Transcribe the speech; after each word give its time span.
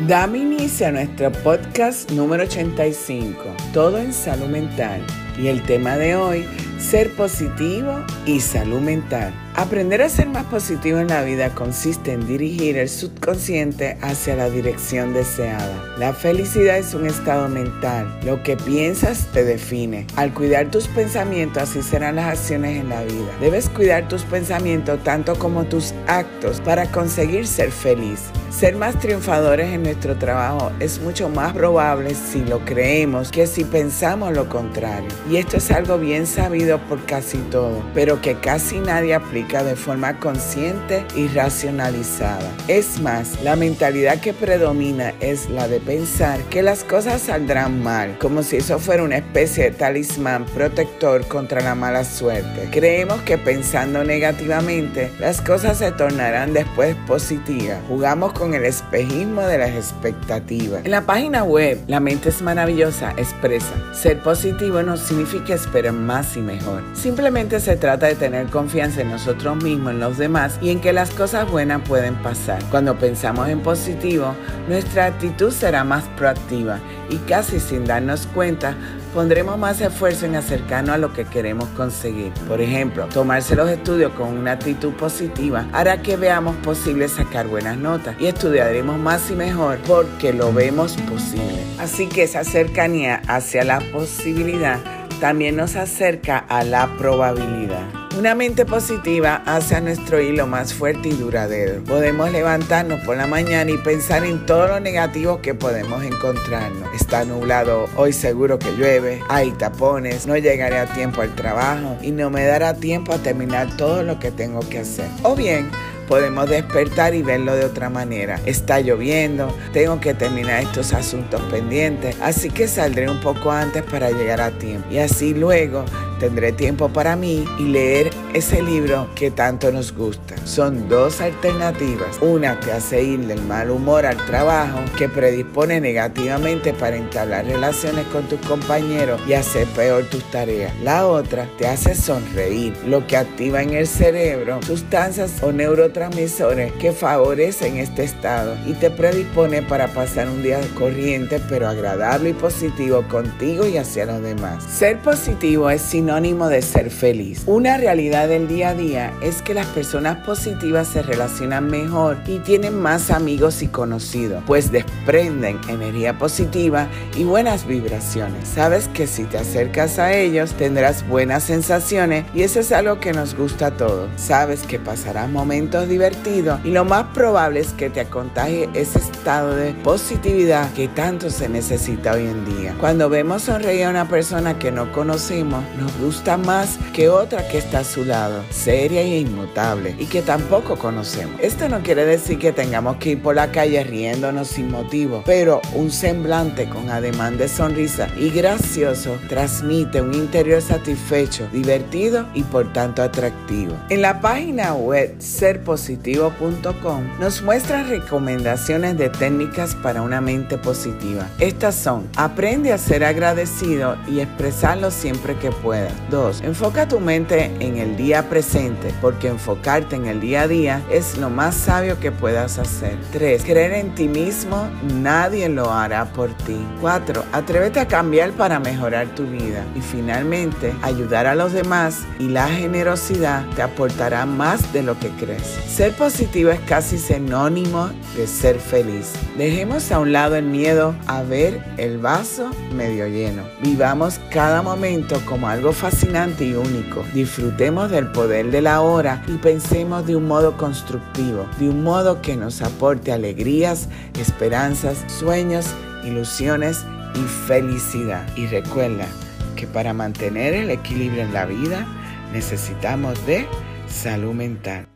Dame 0.00 0.38
inicio 0.38 0.86
a 0.86 0.90
nuestro 0.90 1.30
podcast 1.30 2.10
número 2.10 2.44
85, 2.44 3.38
Todo 3.74 3.98
en 3.98 4.12
Salud 4.14 4.46
Mental. 4.46 5.04
Y 5.38 5.48
el 5.48 5.62
tema 5.62 5.96
de 5.98 6.16
hoy, 6.16 6.46
ser 6.78 7.14
positivo 7.14 8.02
y 8.24 8.40
salud 8.40 8.80
mental. 8.80 9.32
Aprender 9.54 10.00
a 10.02 10.08
ser 10.08 10.28
más 10.28 10.44
positivo 10.46 10.98
en 10.98 11.08
la 11.08 11.22
vida 11.22 11.54
consiste 11.54 12.12
en 12.12 12.26
dirigir 12.26 12.78
el 12.78 12.88
subconsciente 12.88 13.98
hacia 14.00 14.34
la 14.34 14.48
dirección 14.48 15.12
deseada. 15.12 15.94
La 15.98 16.14
felicidad 16.14 16.78
es 16.78 16.94
un 16.94 17.06
estado 17.06 17.48
mental. 17.48 18.18
Lo 18.24 18.42
que 18.42 18.56
piensas 18.56 19.28
te 19.32 19.44
define. 19.44 20.06
Al 20.16 20.32
cuidar 20.32 20.70
tus 20.70 20.88
pensamientos, 20.88 21.62
así 21.62 21.82
serán 21.82 22.16
las 22.16 22.38
acciones 22.38 22.80
en 22.80 22.88
la 22.88 23.02
vida. 23.04 23.30
Debes 23.40 23.68
cuidar 23.68 24.08
tus 24.08 24.22
pensamientos 24.22 25.04
tanto 25.04 25.38
como 25.38 25.64
tus 25.64 25.92
actos 26.06 26.60
para 26.62 26.90
conseguir 26.90 27.46
ser 27.46 27.70
feliz. 27.70 28.30
Ser 28.52 28.76
más 28.76 28.98
triunfadores 29.00 29.72
en 29.72 29.82
nuestro 29.82 30.14
trabajo 30.16 30.72
es 30.78 31.00
mucho 31.00 31.30
más 31.30 31.54
probable 31.54 32.14
si 32.14 32.44
lo 32.44 32.62
creemos 32.64 33.30
que 33.30 33.46
si 33.46 33.64
pensamos 33.64 34.34
lo 34.34 34.48
contrario. 34.48 35.08
Y 35.28 35.38
esto 35.38 35.56
es 35.56 35.70
algo 35.70 35.96
bien 35.98 36.26
sabido 36.26 36.78
por 36.78 37.02
casi 37.06 37.38
todo, 37.38 37.82
pero 37.94 38.20
que 38.20 38.34
casi 38.34 38.78
nadie 38.78 39.14
aplica 39.14 39.64
de 39.64 39.74
forma 39.74 40.20
consciente 40.20 41.04
y 41.16 41.28
racionalizada. 41.28 42.52
Es 42.68 43.00
más, 43.00 43.42
la 43.42 43.56
mentalidad 43.56 44.20
que 44.20 44.34
predomina 44.34 45.14
es 45.20 45.48
la 45.48 45.66
de 45.66 45.80
pensar 45.80 46.38
que 46.44 46.62
las 46.62 46.84
cosas 46.84 47.22
saldrán 47.22 47.82
mal, 47.82 48.18
como 48.18 48.42
si 48.42 48.58
eso 48.58 48.78
fuera 48.78 49.02
una 49.02 49.16
especie 49.16 49.64
de 49.64 49.70
talismán 49.70 50.44
protector 50.44 51.26
contra 51.26 51.62
la 51.62 51.74
mala 51.74 52.04
suerte. 52.04 52.68
Creemos 52.70 53.22
que 53.22 53.38
pensando 53.38 54.04
negativamente, 54.04 55.10
las 55.18 55.40
cosas 55.40 55.78
se 55.78 55.90
tornarán 55.90 56.52
después 56.52 56.94
positivas. 57.06 57.78
Jugamos 57.88 58.34
el 58.50 58.64
espejismo 58.64 59.42
de 59.42 59.58
las 59.58 59.70
expectativas. 59.70 60.84
En 60.84 60.90
la 60.90 61.02
página 61.02 61.44
web, 61.44 61.78
La 61.86 62.00
mente 62.00 62.28
es 62.28 62.42
maravillosa, 62.42 63.12
expresa, 63.16 63.72
ser 63.94 64.20
positivo 64.20 64.82
no 64.82 64.96
significa 64.96 65.54
esperar 65.54 65.92
más 65.92 66.36
y 66.36 66.40
mejor. 66.40 66.82
Simplemente 66.94 67.60
se 67.60 67.76
trata 67.76 68.06
de 68.06 68.16
tener 68.16 68.46
confianza 68.48 69.02
en 69.02 69.10
nosotros 69.10 69.62
mismos, 69.62 69.92
en 69.92 70.00
los 70.00 70.18
demás 70.18 70.58
y 70.60 70.70
en 70.70 70.80
que 70.80 70.92
las 70.92 71.10
cosas 71.10 71.50
buenas 71.50 71.82
pueden 71.88 72.14
pasar. 72.16 72.62
Cuando 72.70 72.98
pensamos 72.98 73.48
en 73.48 73.60
positivo, 73.60 74.34
nuestra 74.68 75.06
actitud 75.06 75.52
será 75.52 75.84
más 75.84 76.04
proactiva 76.16 76.80
y 77.08 77.16
casi 77.18 77.60
sin 77.60 77.84
darnos 77.84 78.26
cuenta, 78.34 78.74
pondremos 79.12 79.58
más 79.58 79.80
esfuerzo 79.80 80.26
en 80.26 80.36
acercarnos 80.36 80.94
a 80.94 80.98
lo 80.98 81.12
que 81.12 81.24
queremos 81.24 81.68
conseguir. 81.70 82.32
Por 82.48 82.60
ejemplo, 82.60 83.06
tomarse 83.06 83.54
los 83.54 83.70
estudios 83.70 84.12
con 84.12 84.28
una 84.36 84.52
actitud 84.52 84.92
positiva 84.94 85.66
hará 85.72 86.02
que 86.02 86.16
veamos 86.16 86.56
posible 86.56 87.08
sacar 87.08 87.46
buenas 87.46 87.76
notas 87.76 88.16
y 88.18 88.26
estudiaremos 88.26 88.98
más 88.98 89.30
y 89.30 89.34
mejor 89.34 89.78
porque 89.86 90.32
lo 90.32 90.52
vemos 90.52 90.96
posible. 91.08 91.64
Así 91.78 92.08
que 92.08 92.24
esa 92.24 92.44
cercanía 92.44 93.22
hacia 93.28 93.64
la 93.64 93.80
posibilidad 93.92 94.80
también 95.20 95.56
nos 95.56 95.76
acerca 95.76 96.38
a 96.38 96.64
la 96.64 96.96
probabilidad. 96.96 98.01
Una 98.18 98.34
mente 98.34 98.66
positiva 98.66 99.42
hace 99.46 99.74
a 99.74 99.80
nuestro 99.80 100.20
hilo 100.20 100.46
más 100.46 100.74
fuerte 100.74 101.08
y 101.08 101.12
duradero. 101.12 101.82
Podemos 101.82 102.30
levantarnos 102.30 103.00
por 103.04 103.16
la 103.16 103.26
mañana 103.26 103.70
y 103.70 103.78
pensar 103.78 104.22
en 104.26 104.44
todo 104.44 104.68
lo 104.68 104.80
negativo 104.80 105.40
que 105.40 105.54
podemos 105.54 106.04
encontrarnos. 106.04 106.92
Está 106.94 107.24
nublado, 107.24 107.88
hoy 107.96 108.12
seguro 108.12 108.58
que 108.58 108.70
llueve, 108.72 109.22
hay 109.30 109.50
tapones, 109.52 110.26
no 110.26 110.36
llegaré 110.36 110.78
a 110.78 110.92
tiempo 110.92 111.22
al 111.22 111.34
trabajo 111.34 111.96
y 112.02 112.10
no 112.10 112.28
me 112.28 112.44
dará 112.44 112.74
tiempo 112.74 113.14
a 113.14 113.18
terminar 113.18 113.78
todo 113.78 114.02
lo 114.02 114.18
que 114.18 114.30
tengo 114.30 114.60
que 114.60 114.80
hacer. 114.80 115.08
O 115.22 115.34
bien, 115.34 115.70
podemos 116.06 116.50
despertar 116.50 117.14
y 117.14 117.22
verlo 117.22 117.54
de 117.54 117.64
otra 117.64 117.88
manera. 117.88 118.38
Está 118.44 118.80
lloviendo, 118.80 119.56
tengo 119.72 119.98
que 120.00 120.12
terminar 120.12 120.62
estos 120.62 120.92
asuntos 120.92 121.40
pendientes, 121.50 122.14
así 122.20 122.50
que 122.50 122.68
saldré 122.68 123.08
un 123.08 123.20
poco 123.22 123.50
antes 123.50 123.82
para 123.84 124.10
llegar 124.10 124.42
a 124.42 124.50
tiempo. 124.50 124.86
Y 124.90 124.98
así 124.98 125.32
luego 125.32 125.86
tendré 126.22 126.52
tiempo 126.52 126.88
para 126.88 127.16
mí 127.16 127.44
y 127.58 127.64
leer 127.64 128.12
ese 128.34 128.62
libro 128.62 129.08
que 129.14 129.30
tanto 129.30 129.70
nos 129.70 129.92
gusta. 129.92 130.34
Son 130.44 130.88
dos 130.88 131.20
alternativas. 131.20 132.18
Una 132.20 132.58
te 132.60 132.72
hace 132.72 133.02
ir 133.02 133.20
del 133.26 133.42
mal 133.42 133.70
humor 133.70 134.06
al 134.06 134.16
trabajo, 134.26 134.80
que 134.96 135.08
predispone 135.08 135.80
negativamente 135.80 136.72
para 136.72 136.96
entablar 136.96 137.44
relaciones 137.44 138.06
con 138.06 138.24
tus 138.28 138.40
compañeros 138.40 139.20
y 139.26 139.34
hacer 139.34 139.66
peor 139.68 140.04
tus 140.04 140.24
tareas. 140.30 140.72
La 140.82 141.06
otra 141.06 141.48
te 141.58 141.66
hace 141.66 141.94
sonreír, 141.94 142.74
lo 142.86 143.06
que 143.06 143.16
activa 143.16 143.62
en 143.62 143.74
el 143.74 143.86
cerebro 143.86 144.60
sustancias 144.62 145.42
o 145.42 145.52
neurotransmisores 145.52 146.72
que 146.74 146.92
favorecen 146.92 147.76
este 147.76 148.04
estado 148.04 148.56
y 148.66 148.72
te 148.74 148.90
predispone 148.90 149.62
para 149.62 149.88
pasar 149.88 150.28
un 150.28 150.42
día 150.42 150.60
corriente 150.78 151.40
pero 151.48 151.68
agradable 151.68 152.30
y 152.30 152.32
positivo 152.34 153.02
contigo 153.08 153.66
y 153.66 153.76
hacia 153.76 154.06
los 154.06 154.22
demás. 154.22 154.64
Ser 154.64 154.98
positivo 154.98 155.70
es 155.70 155.82
sinónimo 155.82 156.48
de 156.48 156.62
ser 156.62 156.90
feliz. 156.90 157.42
Una 157.46 157.76
realidad 157.76 158.21
del 158.26 158.48
día 158.48 158.70
a 158.70 158.74
día 158.74 159.12
es 159.20 159.42
que 159.42 159.54
las 159.54 159.66
personas 159.66 160.18
positivas 160.18 160.88
se 160.88 161.02
relacionan 161.02 161.66
mejor 161.66 162.18
y 162.26 162.38
tienen 162.38 162.80
más 162.80 163.10
amigos 163.10 163.62
y 163.62 163.68
conocidos, 163.68 164.42
pues 164.46 164.72
desprenden 164.72 165.58
energía 165.68 166.18
positiva 166.18 166.88
y 167.16 167.24
buenas 167.24 167.66
vibraciones. 167.66 168.48
Sabes 168.48 168.88
que 168.88 169.06
si 169.06 169.24
te 169.24 169.38
acercas 169.38 169.98
a 169.98 170.12
ellos 170.12 170.52
tendrás 170.54 171.06
buenas 171.06 171.44
sensaciones 171.44 172.24
y 172.34 172.42
eso 172.42 172.60
es 172.60 172.72
algo 172.72 173.00
que 173.00 173.12
nos 173.12 173.34
gusta 173.34 173.66
a 173.66 173.76
todos. 173.76 174.10
Sabes 174.16 174.62
que 174.62 174.78
pasarás 174.78 175.28
momentos 175.28 175.88
divertidos 175.88 176.60
y 176.64 176.70
lo 176.70 176.84
más 176.84 177.06
probable 177.14 177.60
es 177.60 177.72
que 177.72 177.90
te 177.90 178.04
contagie 178.06 178.68
ese 178.74 178.98
estado 178.98 179.54
de 179.54 179.72
positividad 179.72 180.72
que 180.72 180.88
tanto 180.88 181.30
se 181.30 181.48
necesita 181.48 182.12
hoy 182.12 182.26
en 182.26 182.44
día. 182.44 182.74
Cuando 182.78 183.08
vemos 183.08 183.42
sonreír 183.42 183.84
a 183.84 183.90
una 183.90 184.08
persona 184.08 184.58
que 184.58 184.70
no 184.70 184.90
conocemos, 184.92 185.64
nos 185.78 185.96
gusta 185.98 186.36
más 186.36 186.78
que 186.92 187.08
otra 187.08 187.46
que 187.48 187.58
está 187.58 187.80
a 187.80 187.84
su 187.84 188.04
lado, 188.04 188.11
seria 188.50 189.00
e 189.00 189.20
inmutable, 189.20 189.94
y 189.98 190.06
que 190.06 190.22
tampoco 190.22 190.76
conocemos. 190.76 191.40
Esto 191.40 191.68
no 191.68 191.82
quiere 191.82 192.04
decir 192.04 192.38
que 192.38 192.52
tengamos 192.52 192.96
que 192.96 193.10
ir 193.10 193.22
por 193.22 193.34
la 193.34 193.50
calle 193.50 193.82
riéndonos 193.84 194.48
sin 194.48 194.70
motivo, 194.70 195.22
pero 195.24 195.60
un 195.74 195.90
semblante 195.90 196.68
con 196.68 196.90
ademán 196.90 197.38
de 197.38 197.48
sonrisa 197.48 198.08
y 198.18 198.30
gracioso 198.30 199.16
transmite 199.28 200.00
un 200.00 200.14
interior 200.14 200.60
satisfecho, 200.60 201.48
divertido 201.52 202.26
y 202.34 202.42
por 202.42 202.72
tanto 202.72 203.02
atractivo. 203.02 203.74
En 203.88 204.02
la 204.02 204.20
página 204.20 204.74
web 204.74 205.14
serpositivo.com 205.18 207.20
nos 207.20 207.42
muestran 207.42 207.88
recomendaciones 207.88 208.98
de 208.98 209.08
técnicas 209.08 209.74
para 209.76 210.02
una 210.02 210.20
mente 210.20 210.58
positiva. 210.58 211.28
Estas 211.38 211.74
son, 211.74 212.08
aprende 212.16 212.72
a 212.72 212.78
ser 212.78 213.04
agradecido 213.04 213.96
y 214.06 214.20
expresarlo 214.20 214.90
siempre 214.90 215.36
que 215.36 215.50
puedas. 215.50 215.92
2. 216.10 216.42
Enfoca 216.42 216.88
tu 216.88 217.00
mente 217.00 217.50
en 217.60 217.78
el 217.78 217.96
día 218.02 218.28
presente, 218.28 218.92
porque 219.00 219.28
enfocarte 219.28 219.94
en 219.94 220.06
el 220.06 220.20
día 220.20 220.42
a 220.42 220.48
día 220.48 220.82
es 220.90 221.16
lo 221.18 221.30
más 221.30 221.54
sabio 221.54 222.00
que 222.00 222.10
puedas 222.10 222.58
hacer. 222.58 222.98
3. 223.12 223.44
Creer 223.44 223.74
en 223.74 223.94
ti 223.94 224.08
mismo, 224.08 224.68
nadie 225.00 225.48
lo 225.48 225.72
hará 225.72 226.06
por 226.06 226.30
ti. 226.38 226.56
4. 226.80 227.24
Atrévete 227.32 227.78
a 227.78 227.86
cambiar 227.86 228.32
para 228.32 228.58
mejorar 228.58 229.06
tu 229.14 229.24
vida. 229.26 229.64
Y 229.76 229.80
finalmente, 229.80 230.74
ayudar 230.82 231.26
a 231.26 231.36
los 231.36 231.52
demás 231.52 232.00
y 232.18 232.28
la 232.28 232.48
generosidad 232.48 233.46
te 233.54 233.62
aportará 233.62 234.26
más 234.26 234.72
de 234.72 234.82
lo 234.82 234.98
que 234.98 235.10
crees. 235.10 235.46
Ser 235.68 235.92
positivo 235.92 236.50
es 236.50 236.60
casi 236.60 236.98
sinónimo 236.98 237.88
de 238.16 238.26
ser 238.26 238.58
feliz. 238.58 239.12
Dejemos 239.38 239.92
a 239.92 240.00
un 240.00 240.12
lado 240.12 240.34
el 240.34 240.46
miedo 240.46 240.96
a 241.06 241.22
ver 241.22 241.62
el 241.76 241.98
vaso 241.98 242.50
medio 242.74 243.06
lleno. 243.06 243.44
Vivamos 243.62 244.18
cada 244.30 244.60
momento 244.60 245.20
como 245.24 245.48
algo 245.48 245.72
fascinante 245.72 246.44
y 246.44 246.54
único. 246.54 247.04
Disfrutemos 247.14 247.91
del 247.92 248.08
poder 248.08 248.50
de 248.50 248.62
la 248.62 248.80
hora 248.80 249.22
y 249.28 249.36
pensemos 249.36 250.06
de 250.06 250.16
un 250.16 250.26
modo 250.26 250.56
constructivo, 250.56 251.46
de 251.58 251.68
un 251.68 251.84
modo 251.84 252.20
que 252.20 252.36
nos 252.36 252.62
aporte 252.62 253.12
alegrías, 253.12 253.88
esperanzas, 254.18 255.04
sueños, 255.06 255.66
ilusiones 256.04 256.84
y 257.14 257.20
felicidad. 257.46 258.26
Y 258.36 258.46
recuerda 258.46 259.06
que 259.54 259.66
para 259.66 259.92
mantener 259.92 260.54
el 260.54 260.70
equilibrio 260.70 261.22
en 261.22 261.34
la 261.34 261.44
vida 261.44 261.86
necesitamos 262.32 263.24
de 263.26 263.46
salud 263.86 264.32
mental. 264.32 264.86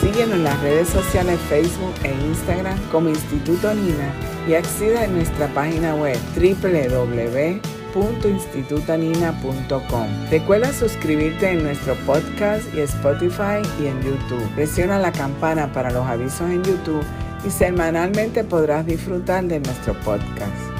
Síguenos 0.00 0.34
en 0.34 0.44
las 0.44 0.60
redes 0.60 0.88
sociales 0.88 1.38
Facebook 1.48 1.94
e 2.02 2.12
Instagram 2.26 2.78
como 2.90 3.08
Instituto 3.08 3.72
Nina 3.72 4.12
y 4.46 4.54
acceda 4.54 5.04
a 5.04 5.06
nuestra 5.06 5.46
página 5.54 5.94
web 5.94 6.18
www 6.36 7.73
www.institutanina.com. 7.94 10.06
Recuerda 10.30 10.72
suscribirte 10.72 11.50
en 11.50 11.62
nuestro 11.62 11.94
podcast 12.06 12.64
y 12.74 12.80
Spotify 12.80 13.60
y 13.80 13.86
en 13.86 14.02
YouTube. 14.02 14.42
Presiona 14.54 14.98
la 14.98 15.12
campana 15.12 15.72
para 15.72 15.90
los 15.90 16.06
avisos 16.06 16.50
en 16.50 16.64
YouTube 16.64 17.04
y 17.46 17.50
semanalmente 17.50 18.44
podrás 18.44 18.86
disfrutar 18.86 19.44
de 19.44 19.60
nuestro 19.60 19.94
podcast. 20.00 20.73